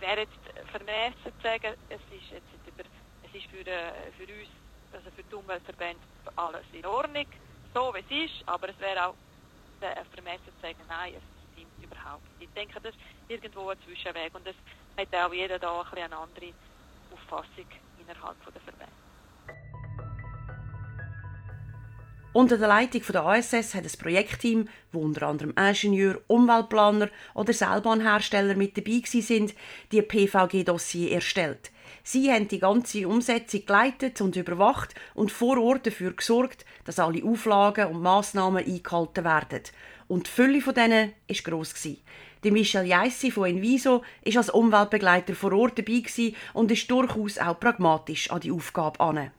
es 0.00 0.06
wäre 0.06 0.20
jetzt 0.20 0.70
vermessen 0.70 1.14
zu 1.24 1.42
sagen, 1.42 1.74
es 1.88 2.00
ist 2.10 2.30
jetzt 2.30 2.66
über, 2.66 2.84
es 3.22 3.34
ist 3.34 3.46
für, 3.50 3.66
äh, 3.66 3.92
für 4.16 4.24
uns, 4.24 4.48
also 4.92 5.10
für 5.10 5.22
die 5.22 5.34
Umweltverbände 5.34 6.00
alles 6.36 6.64
in 6.72 6.86
Ordnung, 6.86 7.26
so 7.74 7.92
wie 7.94 8.00
es 8.00 8.30
ist, 8.30 8.48
aber 8.48 8.70
es 8.70 8.78
wäre 8.80 9.08
auch 9.08 9.14
äh, 9.80 10.04
vermessen 10.14 10.46
zu 10.46 10.62
sagen, 10.62 10.80
nein, 10.88 11.14
es 11.14 11.22
stimmt 11.52 11.84
überhaupt 11.84 12.24
nicht. 12.38 12.48
Ich 12.48 12.54
denke, 12.54 12.80
das 12.80 12.94
ist 12.94 13.00
irgendwo 13.28 13.68
ein 13.68 13.78
Zwischenweg 13.84 14.34
und 14.34 14.46
es 14.46 14.56
hat 14.96 15.14
auch 15.14 15.32
jeder 15.34 15.58
da 15.58 15.82
ein 15.82 15.98
eine 15.98 16.16
andere 16.16 16.52
Auffassung 17.12 17.66
innerhalb 17.98 18.36
der 18.52 18.62
Verbände. 18.62 18.99
Unter 22.32 22.58
der 22.58 22.68
Leitung 22.68 23.02
der 23.12 23.24
ASS 23.24 23.74
hat 23.74 23.82
ein 23.82 23.98
Projektteam, 24.00 24.68
wo 24.92 25.00
unter 25.00 25.26
anderem 25.26 25.52
Ingenieur, 25.58 26.20
Umweltplaner 26.28 27.08
oder 27.34 27.52
Seilbahnhersteller 27.52 28.54
mit 28.54 28.76
dabei 28.76 29.02
sind, 29.04 29.52
die 29.90 30.00
PVG-Dossier 30.00 31.10
erstellt. 31.10 31.72
Sie 32.04 32.30
haben 32.30 32.46
die 32.46 32.60
ganze 32.60 33.08
Umsetzung 33.08 33.66
geleitet 33.66 34.20
und 34.20 34.36
überwacht 34.36 34.94
und 35.14 35.32
vor 35.32 35.60
Ort 35.60 35.88
dafür 35.88 36.12
gesorgt, 36.12 36.64
dass 36.84 37.00
alle 37.00 37.24
Auflagen 37.24 37.88
und 37.88 38.00
Massnahmen 38.00 38.64
eingehalten 38.64 39.24
werden. 39.24 39.62
Und 40.06 40.28
die 40.28 40.30
Fülle 40.30 40.60
von 40.60 40.74
denen 40.74 41.12
war 41.26 41.36
gross. 41.42 41.74
Die 41.82 42.50
Michel 42.52 42.86
Jeissi 42.86 43.32
von 43.32 43.50
Enviso 43.50 44.04
ist 44.22 44.36
als 44.36 44.50
Umweltbegleiter 44.50 45.34
vor 45.34 45.52
Ort 45.52 45.80
dabei 45.80 46.04
und 46.54 46.70
ist 46.70 46.88
durchaus 46.88 47.38
auch 47.38 47.58
pragmatisch 47.58 48.30
an 48.30 48.40
die 48.40 48.52
Aufgabe 48.52 49.00
an. 49.00 49.32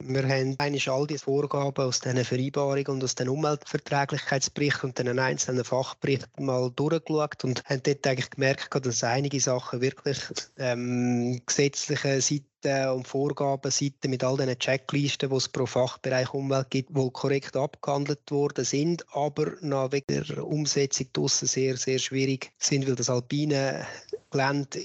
Wir 0.00 0.22
haben 0.22 0.54
eigentlich 0.58 0.88
all 0.88 1.06
die 1.06 1.18
Vorgaben 1.18 1.84
aus 1.84 2.00
diesen 2.00 2.24
Vereinbarungen 2.24 2.86
und 2.86 3.04
aus 3.04 3.14
den 3.14 3.28
Umweltverträglichkeitsberichten 3.28 4.90
und 4.90 4.98
den 4.98 5.18
einzelnen 5.18 5.64
Fachberichten 5.64 6.46
mal 6.46 6.70
durchgeschaut 6.70 7.44
und 7.44 7.64
haben 7.64 7.82
dort 7.82 8.06
eigentlich 8.06 8.30
gemerkt, 8.30 8.86
dass 8.86 9.04
einige 9.04 9.40
Sachen 9.40 9.80
wirklich 9.80 10.18
ähm, 10.56 11.40
gesetzliche 11.44 12.20
Seite 12.20 12.92
und 12.92 13.06
Vorgabenseiten 13.06 14.10
mit 14.10 14.24
all 14.24 14.36
diesen 14.36 14.58
Checklisten, 14.58 15.30
die 15.30 15.36
es 15.36 15.48
pro 15.48 15.66
Fachbereich 15.66 16.32
Umwelt 16.32 16.70
gibt, 16.70 16.94
wohl 16.94 17.10
korrekt 17.10 17.56
abgehandelt 17.56 18.30
worden 18.30 18.64
sind, 18.64 19.04
aber 19.14 19.52
nach 19.60 19.92
wegen 19.92 20.06
der 20.08 20.44
Umsetzung 20.44 21.08
draussen 21.12 21.48
sehr, 21.48 21.76
sehr 21.76 21.98
schwierig 21.98 22.52
sind, 22.58 22.86
weil 22.86 22.96
das 22.96 23.10
alpine 23.10 23.86
Gelände 24.30 24.80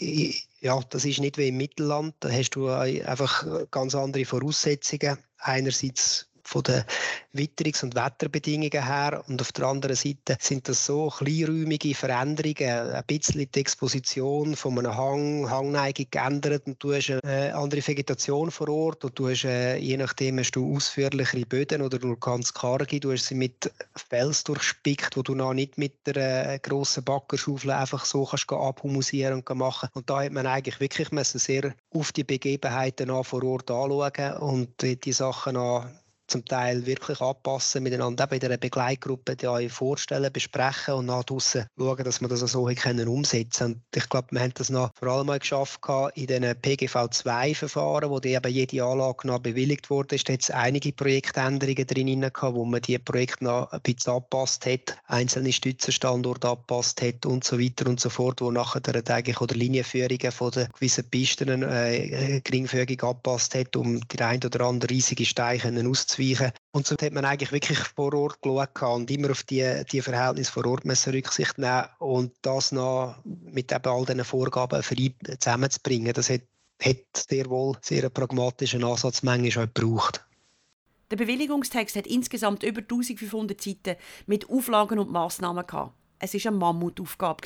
ja, 0.63 0.79
das 0.89 1.03
ist 1.03 1.19
nicht 1.19 1.37
wie 1.37 1.49
im 1.49 1.57
Mittelland. 1.57 2.15
Da 2.21 2.31
hast 2.31 2.51
du 2.51 2.69
einfach 2.69 3.45
ganz 3.69 3.93
andere 3.95 4.23
Voraussetzungen. 4.23 5.17
Einerseits 5.37 6.29
von 6.43 6.63
den 6.63 6.85
Witterungs- 7.33 7.83
und 7.83 7.95
Wetterbedingungen 7.95 8.85
her. 8.85 9.23
Und 9.27 9.41
auf 9.41 9.51
der 9.51 9.65
anderen 9.65 9.95
Seite 9.95 10.37
sind 10.39 10.69
das 10.69 10.85
so 10.85 11.09
kleinräumige 11.09 11.95
Veränderungen, 11.95 12.93
ein 12.93 13.03
bisschen 13.07 13.49
die 13.51 13.59
Exposition 13.59 14.55
von 14.55 14.77
einem 14.77 14.95
Hang, 14.95 15.49
Hangneigung 15.49 16.05
geändert 16.11 16.67
und 16.67 16.81
du 16.83 16.93
hast 16.93 17.09
eine 17.09 17.55
andere 17.55 17.85
Vegetation 17.85 18.51
vor 18.51 18.69
Ort 18.69 19.03
und 19.03 19.17
du 19.17 19.29
hast, 19.29 19.45
äh, 19.45 19.77
je 19.77 19.97
nachdem 19.97 20.39
hast 20.39 20.51
du 20.51 20.75
ausführlichere 20.75 21.45
Böden 21.45 21.81
oder 21.81 21.99
nur 21.99 22.19
ganz 22.19 22.53
karge, 22.53 22.99
du 22.99 23.11
hast 23.11 23.25
sie 23.25 23.35
mit 23.35 23.71
Fels 23.95 24.43
durchspickt, 24.43 25.17
wo 25.17 25.23
du 25.23 25.33
noch 25.33 25.53
nicht 25.53 25.77
mit 25.77 26.05
der 26.05 26.53
äh, 26.53 26.59
grossen 26.59 27.03
Backerschaufel 27.03 27.71
einfach 27.71 28.05
so 28.05 28.25
kannst 28.25 28.51
abhumusieren 28.51 29.35
und 29.35 29.57
machen. 29.57 29.89
Und 29.93 30.09
da 30.09 30.23
hat 30.23 30.31
man 30.31 30.45
eigentlich 30.45 30.79
wirklich 30.79 31.07
sehr 31.23 31.73
auf 31.91 32.11
die 32.11 32.23
Begebenheiten 32.23 33.09
vor 33.23 33.43
Ort 33.43 33.71
anschauen 33.71 34.37
und 34.37 34.69
die 34.81 35.13
Sachen 35.13 35.57
an 35.57 35.91
zum 36.33 36.45
Teil 36.45 36.85
wirklich 36.87 37.21
anpassen, 37.21 37.83
miteinander 37.83 38.23
eben 38.23 38.35
in 38.35 38.45
einer 38.45 38.57
Begleitgruppe 38.57 39.35
die 39.35 39.47
euch 39.47 39.71
vorstellen, 39.71 40.33
besprechen 40.33 40.95
und 40.95 41.05
nach 41.05 41.23
draussen 41.23 41.67
schauen, 41.77 42.03
dass 42.03 42.21
wir 42.21 42.27
das 42.27 42.39
so 42.39 42.65
können 42.65 43.07
umsetzen 43.07 43.73
Und 43.73 43.81
ich 43.95 44.09
glaube, 44.09 44.29
wir 44.31 44.41
haben 44.41 44.53
das 44.55 44.69
noch 44.69 44.91
vor 44.97 45.09
allem 45.09 45.27
mal 45.27 45.39
geschafft 45.39 45.79
in 46.15 46.27
den 46.27 46.43
PGV-2-Verfahren, 46.43 48.09
wo 48.09 48.19
die 48.19 48.33
eben 48.33 48.51
jede 48.51 48.83
Anlage 48.83 49.27
noch 49.27 49.39
bewilligt 49.39 49.89
wurde, 49.89 50.15
ist 50.15 50.27
jetzt 50.27 50.51
einige 50.51 50.91
Projektänderungen 50.91 51.85
drin 51.85 52.21
gehabt, 52.21 52.55
wo 52.55 52.65
man 52.65 52.81
die 52.81 52.97
Projekte 52.97 53.43
noch 53.43 53.71
ein 53.71 53.81
bisschen 53.81 54.13
angepasst 54.13 54.65
hat, 54.65 54.97
einzelne 55.05 55.51
Stützenstandorte 55.51 56.49
angepasst 56.49 57.01
hat 57.01 57.25
und 57.27 57.43
so 57.43 57.59
weiter 57.59 57.87
und 57.87 57.99
so 57.99 58.09
fort, 58.09 58.41
wo 58.41 58.49
nachher 58.49 58.81
eigentlich 59.09 59.39
oder 59.39 59.55
Linienführungen 59.55 60.31
von 60.31 60.51
den 60.51 60.67
gewissen 60.73 61.07
Pisten 61.09 61.61
äh, 61.63 62.41
geringfügig 62.43 63.03
angepasst 63.03 63.53
hat, 63.53 63.75
um 63.75 63.99
die 64.07 64.19
ein 64.19 64.43
oder 64.43 64.61
andere 64.61 64.89
riesige 64.89 65.25
Steine 65.25 65.43
auszuweichen 65.87 66.22
auszuweichen. 66.23 66.51
Und 66.71 66.87
so 66.87 66.95
hat 66.95 67.13
man 67.13 67.25
eigentlich 67.25 67.51
wirklich 67.51 67.79
vor 67.79 68.13
Ort 68.13 68.41
geschaut 68.41 68.81
und 68.81 69.11
immer 69.11 69.31
auf 69.31 69.43
die, 69.43 69.83
die 69.91 70.01
Verhältnisse 70.01 70.51
vor 70.51 70.65
Ort 70.65 70.85
müssen 70.85 71.13
Rücksicht 71.13 71.57
nehmen 71.57 71.85
und 71.99 72.33
das 72.41 72.71
noch 72.71 73.15
mit 73.23 73.71
eben 73.71 73.85
all 73.85 74.05
diesen 74.05 74.23
Vorgaben 74.23 74.83
zusammenzubringen. 75.39 76.13
Das 76.13 76.29
hat, 76.29 76.41
hat 76.81 76.97
sehr 77.15 77.49
wohl 77.49 77.77
sehr 77.81 78.03
einen 78.03 78.13
pragmatischen 78.13 78.83
Ansatz 78.83 79.23
manchmal 79.23 79.65
auch 79.65 79.73
gebraucht. 79.73 80.25
Der 81.11 81.17
Bewilligungstext 81.17 81.95
hat 81.95 82.07
insgesamt 82.07 82.63
über 82.63 82.81
1500 82.81 83.61
Seiten 83.61 83.97
mit 84.25 84.49
Auflagen 84.49 84.97
und 84.97 85.11
Massnahmen 85.11 85.67
gehabt. 85.67 85.93
Es 86.19 86.33
war 86.33 86.51
eine 86.51 86.57
Mammutaufgabe. 86.57 87.43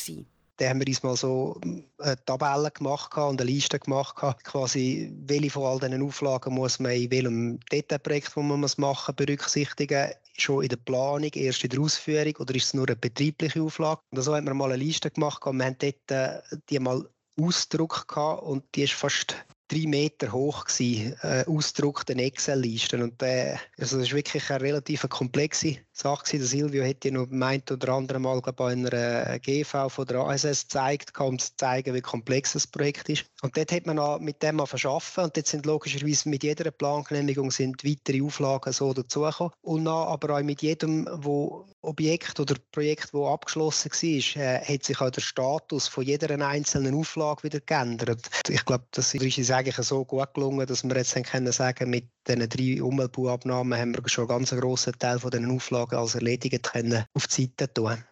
Da 0.57 0.69
haben 0.69 0.79
wir 0.79 0.87
uns 0.87 1.03
mal 1.03 1.15
so 1.15 1.59
eine 1.61 1.83
äh, 1.99 2.15
Tabelle 2.25 2.71
gemacht 2.71 3.15
und 3.15 3.39
eine 3.39 3.49
Liste 3.49 3.79
gemacht, 3.79 4.15
quasi, 4.43 5.13
welche 5.25 5.51
von 5.51 5.63
all 5.63 5.79
diesen 5.79 6.01
Auflagen 6.01 6.55
muss 6.55 6.79
man 6.79 6.93
in 6.93 7.11
welchem 7.11 7.59
Detailprojekt, 7.71 8.35
wo 8.35 8.41
man 8.41 8.63
es 8.63 8.77
machen 8.77 9.15
berücksichtigen 9.15 10.11
schon 10.35 10.63
in 10.63 10.69
der 10.69 10.77
Planung, 10.77 11.31
erst 11.33 11.63
in 11.63 11.69
der 11.69 11.79
Ausführung 11.79 12.35
oder 12.37 12.55
ist 12.55 12.65
es 12.65 12.73
nur 12.73 12.87
eine 12.87 12.95
betriebliche 12.95 13.61
Auflage? 13.61 14.01
Und 14.11 14.21
so 14.21 14.35
haben 14.35 14.45
wir 14.45 14.53
mal 14.53 14.71
eine 14.71 14.83
Liste 14.83 15.11
gemacht 15.11 15.45
und 15.45 15.57
wir 15.57 15.65
haben 15.65 15.77
dort 15.79 16.11
äh, 16.11 16.41
die 16.69 16.79
mal 16.79 17.07
ausgedruckt 17.39 18.17
und 18.17 18.63
die 18.73 18.83
ist 18.83 18.93
fast 18.93 19.35
drei 19.67 19.85
Meter 19.85 20.31
hoch 20.31 20.65
gewesen, 20.65 21.15
äh, 21.21 21.43
ausgedruckten 21.45 22.19
Excel-Listen. 22.19 23.01
Und 23.01 23.21
äh, 23.21 23.57
also 23.77 23.97
das 23.97 24.07
ist 24.07 24.13
wirklich 24.13 24.49
eine 24.49 24.61
relativ 24.61 25.07
komplexe 25.09 25.77
Sache 25.97 26.23
gewesen. 26.23 26.39
Der 26.39 26.47
Silvio 26.47 26.85
hat 26.85 27.05
ja 27.05 27.11
noch 27.11 27.27
meint 27.29 27.71
oder 27.71 27.93
andere 27.93 28.19
Mal 28.19 28.41
glaub, 28.41 28.57
bei 28.57 28.71
einer 28.71 29.39
GV 29.39 29.89
von 29.89 30.05
der 30.05 30.19
ASS 30.19 30.63
gezeigt, 30.63 31.19
um 31.19 31.39
zu 31.39 31.51
zeigen, 31.57 31.93
wie 31.93 32.01
komplex 32.01 32.53
das 32.53 32.67
Projekt 32.67 33.09
ist. 33.09 33.25
Und 33.41 33.55
dort 33.57 33.71
hat 33.71 33.85
man 33.85 33.99
auch 33.99 34.19
mit 34.19 34.41
dem 34.43 34.57
mal 34.57 34.65
verschaffen 34.65 35.25
und 35.25 35.37
dort 35.37 35.47
sind 35.47 35.65
logischerweise 35.65 36.29
mit 36.29 36.43
jeder 36.43 36.71
Plangenehmigung 36.71 37.51
sind 37.51 37.83
weitere 37.83 38.21
Auflagen 38.21 38.73
so 38.73 38.93
dazugekommen. 38.93 39.53
Und 39.61 39.85
dann 39.85 40.07
aber 40.07 40.37
auch 40.37 40.43
mit 40.43 40.61
jedem, 40.61 41.07
wo 41.11 41.65
Objekt 41.81 42.39
oder 42.39 42.55
Projekt, 42.71 43.13
das 43.13 43.21
abgeschlossen 43.21 43.91
war, 43.91 44.43
äh, 44.43 44.59
hat 44.65 44.83
sich 44.83 44.99
auch 44.99 45.09
der 45.09 45.21
Status 45.21 45.87
von 45.87 46.03
jeder 46.03 46.29
einzelnen 46.45 46.95
Auflage 46.95 47.43
wieder 47.43 47.59
geändert. 47.61 48.29
Ich 48.49 48.65
glaube, 48.65 48.85
das 48.91 49.13
ist 49.13 49.51
eigentlich 49.51 49.77
so 49.87 50.03
gut 50.03 50.33
gelungen, 50.33 50.65
dass 50.65 50.83
wir 50.83 50.95
jetzt 50.95 51.15
können 51.15 51.51
sagen 51.51 51.89
mit 51.89 52.05
diesen 52.27 52.49
drei 52.49 52.83
Umweltbauabnahmen 52.83 53.79
haben 53.79 53.95
wir 53.95 54.09
schon 54.09 54.29
einen 54.29 54.39
ganz 54.39 54.51
grossen 54.51 54.97
Teil 54.99 55.19
von 55.19 55.31
diesen 55.31 55.49
Auflagen 55.51 55.97
als 55.97 56.15
erledigt 56.15 56.71
können 56.71 57.05
auf 57.13 57.27
die 57.27 57.43
Seite 57.43 57.73
tun. 57.73 58.03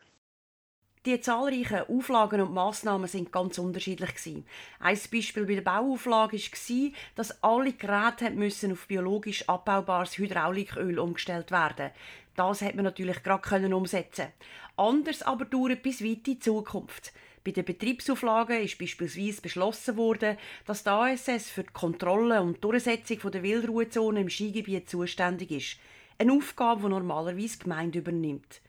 Die 1.06 1.22
zahlreichen 1.22 1.82
Auflagen 1.88 2.42
und 2.42 2.54
Massnahmen 2.54 3.08
sind 3.08 3.32
ganz 3.32 3.60
unterschiedlich 3.60 4.16
gewesen. 4.16 4.48
Ein 4.80 4.98
Beispiel 5.12 5.46
bei 5.46 5.54
der 5.54 5.62
Bauauflage 5.62 6.38
war, 6.38 6.92
dass 7.14 7.44
alle 7.44 7.74
Geräte 7.74 8.32
müssen 8.32 8.72
auf 8.72 8.88
biologisch 8.88 9.48
abbaubares 9.48 10.18
Hydrauliköl 10.18 10.98
umgestellt 10.98 11.52
werden. 11.52 11.92
Das 12.36 12.64
hat 12.64 12.74
man 12.74 12.86
natürlich 12.86 13.22
gerade 13.22 13.76
umsetzen. 13.76 14.30
Anders 14.78 15.22
aber 15.22 15.46
dauert 15.46 15.84
bis 15.84 16.02
weit 16.02 16.10
in 16.10 16.24
die 16.24 16.40
Zukunft. 16.40 17.14
Bei 17.46 17.52
den 17.52 17.64
Betriebsauflagen 17.64 18.64
ist 18.64 18.80
beispielsweise 18.80 19.40
beschlossen 19.40 19.98
worden, 19.98 20.36
dass 20.66 20.84
die 20.84 20.90
ASS 20.90 21.52
für 21.52 21.62
die 21.62 21.74
Kontrolle 21.74 22.42
und 22.42 22.64
Durchsetzung 22.64 23.30
der 23.30 23.44
Wildruhezone 23.44 24.22
im 24.22 24.30
Skigebiet 24.30 24.90
zuständig 24.90 25.52
ist. 25.52 25.78
Eine 26.18 26.34
Aufgabe, 26.34 26.82
die 26.82 26.90
normalerweise 26.90 27.60
die 27.60 27.64
Gemeinde 27.64 28.00
übernimmt. 28.00 28.62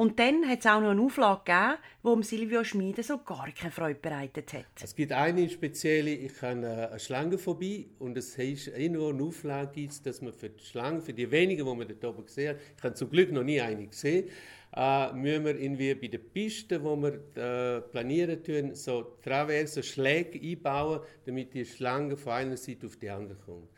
Und 0.00 0.18
dann 0.18 0.48
hat 0.48 0.60
es 0.60 0.66
auch 0.66 0.80
noch 0.80 0.92
eine 0.92 1.02
Auflage 1.02 1.42
gegeben, 1.44 2.22
die 2.22 2.26
Silvio 2.26 2.64
Schmiede 2.64 3.02
so 3.02 3.18
gar 3.18 3.50
keine 3.52 3.70
Freude 3.70 4.00
bereitet 4.00 4.54
hat. 4.54 4.64
Es 4.82 4.94
gibt 4.94 5.12
eine 5.12 5.46
spezielle, 5.50 6.14
ich 6.14 6.40
habe 6.40 6.88
eine 6.88 6.98
Schlangenphobie 6.98 7.90
und 7.98 8.16
es 8.16 8.38
heißt 8.38 8.68
irgendwo 8.68 9.10
eine 9.10 9.22
Auflage, 9.22 9.72
gibt, 9.72 10.06
dass 10.06 10.22
man 10.22 10.32
für 10.32 10.48
die 10.48 10.64
Schlangen, 10.64 11.02
für 11.02 11.12
die 11.12 11.30
wenigen, 11.30 11.66
die 11.66 11.74
man 11.74 11.86
dort 11.86 12.02
oben 12.02 12.24
gesehen 12.24 12.54
hat, 12.54 12.62
ich 12.78 12.82
habe 12.82 12.94
zum 12.94 13.10
Glück 13.10 13.30
noch 13.30 13.42
nie 13.42 13.60
eine 13.60 13.88
gesehen, 13.88 14.30
äh, 14.74 15.12
müssen 15.12 15.44
wir 15.44 15.60
irgendwie 15.60 15.94
bei 15.94 16.08
den 16.08 16.30
Pisten, 16.30 16.82
wo 16.82 16.96
wir 16.96 17.20
äh, 17.36 17.82
planieren 17.82 18.42
tun, 18.42 18.74
so 18.74 19.18
Traverse 19.22 19.82
Schläge 19.82 20.40
einbauen, 20.40 21.00
damit 21.26 21.52
die 21.52 21.66
Schlange 21.66 22.16
von 22.16 22.32
einer 22.32 22.56
Seite 22.56 22.86
auf 22.86 22.96
die 22.96 23.10
andere 23.10 23.36
kommt. 23.44 23.68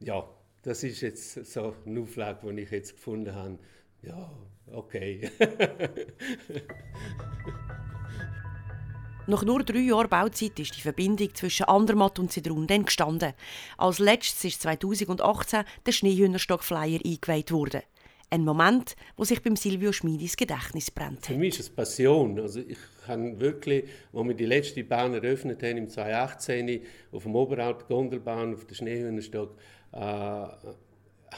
Ja, 0.00 0.28
das 0.62 0.82
ist 0.82 1.00
jetzt 1.00 1.46
so 1.46 1.76
eine 1.86 2.00
Auflage, 2.00 2.52
die 2.52 2.62
ich 2.62 2.72
jetzt 2.72 2.94
gefunden 2.94 3.32
habe. 3.32 3.60
Ja, 4.02 4.30
okay. 4.72 5.30
Nach 9.28 9.44
nur 9.44 9.62
drei 9.62 9.78
Jahren 9.78 10.08
Bauzeit 10.08 10.58
ist 10.58 10.76
die 10.76 10.80
Verbindung 10.80 11.32
zwischen 11.34 11.64
Andermatt 11.64 12.18
und 12.18 12.32
Zedrun 12.32 12.66
dann 12.66 12.84
gestanden. 12.84 13.34
Als 13.78 14.00
letztes 14.00 14.44
ist 14.44 14.62
2018 14.62 15.62
der 15.86 15.92
Schneehühnerstock-Flyer 15.92 16.98
eingeweiht 17.04 17.52
worden. 17.52 17.82
Ein 18.30 18.44
Moment, 18.44 18.96
wo 19.16 19.24
sich 19.24 19.40
beim 19.42 19.54
Silvio 19.54 19.92
Schmidis 19.92 20.36
Gedächtnis 20.36 20.90
brennt. 20.90 21.26
Für 21.26 21.34
mich 21.34 21.54
ist 21.54 21.60
es 21.60 21.70
Passion. 21.70 22.40
Also 22.40 22.60
ich 22.60 22.78
habe 23.06 23.38
wirklich, 23.38 23.84
als 24.12 24.26
wir 24.26 24.34
die 24.34 24.46
letzte 24.46 24.82
Bahn 24.82 25.14
eröffnet 25.14 25.62
haben, 25.62 25.76
im 25.76 25.88
2018, 25.88 26.82
auf 27.12 27.22
dem 27.22 27.36
Oberalp 27.36 27.86
Gondelbahn, 27.86 28.54
auf 28.54 28.64
der 28.64 28.74
Schneehühnerstock, 28.74 29.54
äh, 29.92 30.46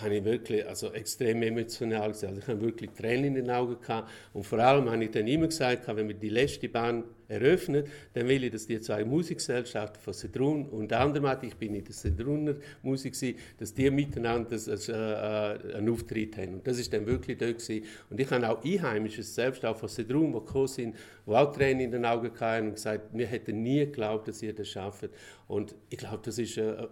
habe 0.01 0.17
ich 0.17 0.25
wirklich 0.25 0.67
also 0.67 0.93
extrem 0.93 1.43
emotional 1.43 2.09
gesehen. 2.09 2.31
Also 2.31 2.41
ich 2.41 2.49
habe 2.49 2.61
wirklich 2.61 2.91
Tränen 2.91 3.25
in 3.25 3.35
den 3.35 3.51
Augen 3.51 3.81
gehabt. 3.81 4.11
Und 4.33 4.45
vor 4.45 4.59
allem 4.59 4.91
habe 4.91 5.05
ich 5.05 5.11
dann 5.11 5.27
immer 5.27 5.47
gesagt, 5.47 5.87
wenn 5.87 6.09
wir 6.09 6.15
die 6.15 6.29
letzte 6.29 6.69
Bahn 6.69 7.05
eröffnet, 7.29 7.89
dann 8.13 8.29
will 8.29 8.45
ich, 8.45 8.53
dass 8.53 8.67
die 8.67 8.81
zwei 8.81 9.05
Musikgesellschaften 9.05 10.01
von 10.01 10.13
Sedrun 10.13 10.67
und 10.67 10.93
Andermatt, 10.93 11.43
ich 11.43 11.57
bin 11.57 11.75
in 11.75 11.85
der 11.85 11.95
Sedruner 11.95 12.57
Musik, 12.83 13.15
dass 13.59 13.73
die 13.75 13.91
miteinander 13.91 14.51
das, 14.51 14.89
äh, 14.89 14.93
äh, 14.93 15.77
einen 15.77 15.89
Auftritt 15.89 16.37
haben. 16.37 16.55
Und 16.55 16.67
das 16.67 16.79
ist 16.79 16.93
dann 16.93 17.07
wirklich 17.07 17.39
dort 17.39 17.59
gewesen. 17.59 17.85
Und 18.11 18.21
ich 18.21 18.31
habe 18.31 18.49
auch 18.49 18.65
Einheimische, 18.65 19.23
selbst 19.23 19.65
auch 19.65 19.77
von 19.77 19.89
Sedrun, 19.89 20.33
die 20.33 20.39
gekommen 20.39 20.69
sind, 20.69 20.97
die 21.27 21.31
auch 21.31 21.53
Tränen 21.53 21.81
in 21.81 21.91
den 21.91 22.05
Augen 22.05 22.31
hatten 22.39 22.69
und 22.69 22.75
gesagt, 22.75 23.09
wir 23.13 23.27
hätten 23.27 23.63
nie 23.63 23.81
geglaubt, 23.81 24.29
dass 24.29 24.43
ihr 24.43 24.55
das 24.55 24.69
schafft. 24.69 25.09
Und 25.49 25.75
ich 25.91 25.99
glaube, 25.99 26.21
das 26.25 26.39
ist 26.39 26.57
äh, 26.57 26.73
äh, 26.73 26.87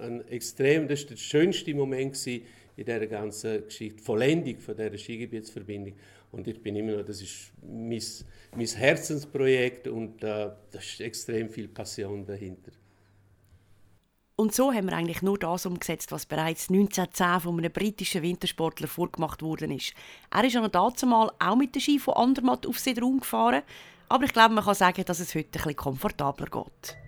ein 0.00 0.26
extrem, 0.28 0.88
das 0.88 1.00
ist 1.00 1.10
der 1.10 1.16
schönste 1.16 1.74
Moment 1.74 2.12
gewesen 2.14 2.44
in 2.76 2.84
dieser 2.84 3.06
ganzen 3.06 3.64
Geschichte, 3.64 4.02
Vollendung 4.02 4.58
von 4.58 4.76
dieser 4.76 4.98
Skigebietsverbindung. 4.98 5.94
Und 6.36 6.46
ich 6.46 6.62
bin 6.62 6.76
immer 6.76 6.98
noch, 6.98 7.04
das 7.04 7.22
ist 7.22 7.50
mein, 7.62 8.02
mein 8.54 8.66
Herzensprojekt 8.66 9.88
und 9.88 10.22
äh, 10.22 10.50
da 10.70 10.78
ist 10.78 11.00
extrem 11.00 11.48
viel 11.48 11.66
Passion 11.66 12.26
dahinter. 12.26 12.72
Und 14.36 14.54
so 14.54 14.70
haben 14.70 14.86
wir 14.86 14.94
eigentlich 14.94 15.22
nur 15.22 15.38
das 15.38 15.64
umgesetzt, 15.64 16.12
was 16.12 16.26
bereits 16.26 16.68
1910 16.68 17.40
von 17.40 17.58
einem 17.58 17.72
britischen 17.72 18.20
Wintersportler 18.20 18.86
vorgemacht 18.86 19.40
worden 19.40 19.70
ist. 19.70 19.94
Er 20.30 20.44
ist 20.44 20.54
noch 20.54 20.68
dazumal 20.68 21.32
auch 21.38 21.56
mit 21.56 21.74
dem 21.74 21.80
Ski 21.80 21.98
von 21.98 22.12
Andermatt 22.12 22.66
auf 22.66 22.78
Sedrun 22.78 23.20
gefahren, 23.20 23.62
aber 24.10 24.24
ich 24.24 24.34
glaube, 24.34 24.54
man 24.54 24.64
kann 24.64 24.74
sagen, 24.74 25.06
dass 25.06 25.20
es 25.20 25.34
heute 25.34 25.48
bisschen 25.48 25.74
komfortabler 25.74 26.48
geht. 26.50 26.98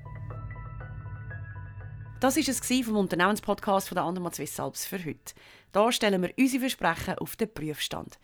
Das 2.21 2.35
war 2.37 2.49
es 2.49 2.87
vom 2.87 2.97
Unternehmenspodcast 2.97 3.89
von 3.89 3.97
der 3.97 4.05
Andermatt 4.05 4.37
Swiss 4.37 4.59
Alps 4.59 4.87
für 4.87 4.99
heute. 4.99 5.35
Hier 5.75 5.93
stellen 5.93 6.23
wir 6.23 6.33
unsere 6.39 6.61
Versprechen 6.61 7.19
auf 7.19 7.37
den 7.37 7.53
Prüfstand. 7.53 8.19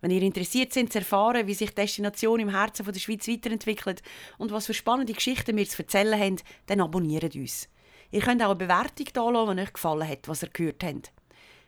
Wenn 0.00 0.10
ihr 0.10 0.22
interessiert 0.22 0.72
seid, 0.72 0.92
zu 0.92 0.98
erfahren, 0.98 1.46
wie 1.46 1.54
sich 1.54 1.74
Destination 1.74 2.40
im 2.40 2.48
Herzen 2.48 2.86
der 2.86 2.98
Schweiz 2.98 3.28
weiterentwickelt 3.28 4.02
und 4.38 4.50
was 4.50 4.66
für 4.66 4.74
spannende 4.74 5.12
Geschichten 5.12 5.56
wir 5.56 5.68
zu 5.68 5.82
erzählen 5.82 6.18
haben, 6.18 6.36
dann 6.66 6.80
abonniert 6.80 7.34
uns. 7.34 7.68
Ihr 8.10 8.20
könnt 8.20 8.42
auch 8.42 8.46
eine 8.46 8.56
Bewertung 8.56 9.06
da 9.12 9.46
wenn 9.46 9.58
euch 9.58 9.72
gefallen 9.72 10.08
hat, 10.08 10.26
was 10.26 10.42
ihr 10.42 10.48
gehört 10.48 10.82
habt. 10.82 11.12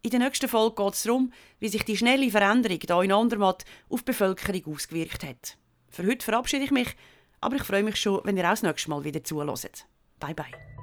In 0.02 0.10
der 0.10 0.22
nächsten 0.22 0.48
Folge 0.48 0.84
geht 0.84 0.94
es 0.94 1.04
darum, 1.04 1.32
wie 1.60 1.68
sich 1.68 1.84
die 1.84 1.98
schnelle 1.98 2.32
Veränderung 2.32 2.80
hier 2.80 3.04
in 3.04 3.12
Andermatt 3.12 3.66
auf 3.90 4.02
die 4.02 4.06
Bevölkerung 4.06 4.74
ausgewirkt 4.74 5.24
hat. 5.24 5.58
Für 5.90 6.06
heute 6.06 6.24
verabschiede 6.24 6.64
ich 6.64 6.72
mich, 6.72 6.96
aber 7.42 7.56
ich 7.56 7.64
freue 7.64 7.84
mich 7.84 7.98
schon, 7.98 8.22
wenn 8.24 8.38
ihr 8.38 8.46
auch 8.46 8.50
das 8.50 8.64
nächste 8.64 8.90
Mal 8.90 9.04
wieder 9.04 9.24
zuhört. 9.24 9.86
Bye 10.20 10.34
bye. 10.34 10.77